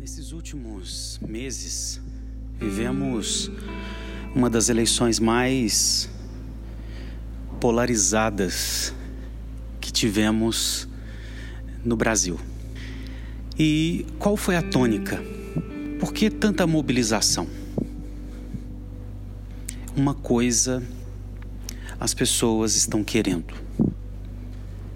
[0.00, 2.00] Nesses últimos meses,
[2.58, 3.50] vivemos
[4.34, 6.08] uma das eleições mais
[7.60, 8.94] polarizadas
[9.78, 10.88] que tivemos
[11.84, 12.40] no Brasil.
[13.58, 15.22] E qual foi a tônica?
[15.98, 17.46] Por que tanta mobilização?
[19.94, 20.82] Uma coisa
[22.00, 23.52] as pessoas estão querendo,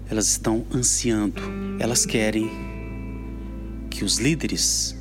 [0.09, 1.43] elas estão ansiando,
[1.79, 2.49] elas querem
[3.95, 4.93] que os líderes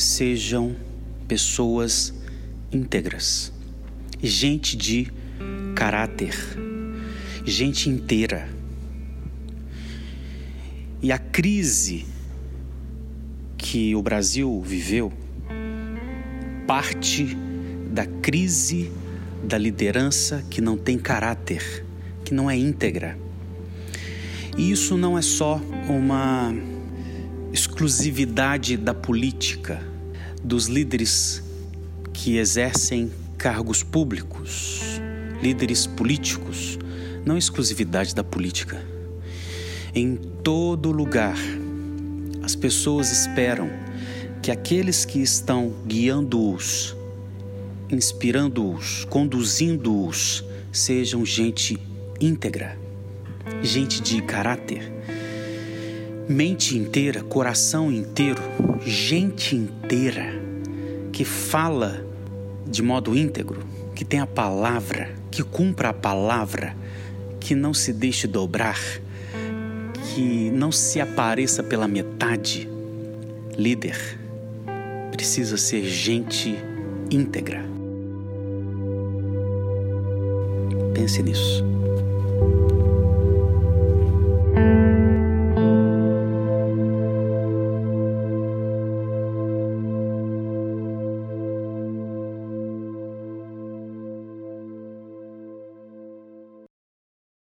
[0.00, 0.74] sejam
[1.28, 2.14] pessoas
[2.72, 3.52] íntegras,
[4.22, 5.12] gente de
[5.74, 6.34] caráter,
[7.44, 8.48] gente inteira.
[11.02, 12.06] E a crise
[13.56, 15.12] que o Brasil viveu
[16.66, 17.36] parte
[17.92, 18.90] da crise
[19.44, 21.84] da liderança que não tem caráter,
[22.24, 23.18] que não é íntegra.
[24.56, 26.54] E isso não é só uma
[27.52, 29.89] exclusividade da política,
[30.42, 31.42] dos líderes
[32.12, 34.80] que exercem cargos públicos,
[35.42, 36.78] líderes políticos,
[37.24, 38.82] não exclusividade da política.
[39.94, 41.36] Em todo lugar,
[42.42, 43.70] as pessoas esperam
[44.42, 46.96] que aqueles que estão guiando-os,
[47.90, 51.78] inspirando-os, conduzindo-os, sejam gente
[52.20, 52.78] íntegra,
[53.62, 54.92] gente de caráter,
[56.30, 58.40] mente inteira, coração inteiro,
[58.86, 60.32] gente inteira
[61.12, 62.06] que fala
[62.64, 63.64] de modo íntegro,
[63.96, 66.76] que tem a palavra, que cumpra a palavra,
[67.40, 68.78] que não se deixe dobrar,
[70.14, 72.70] que não se apareça pela metade.
[73.58, 73.98] Líder
[75.10, 76.54] precisa ser gente
[77.10, 77.64] íntegra.
[80.94, 81.69] Pense nisso.